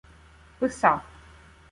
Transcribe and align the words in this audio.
писав: 0.59 1.01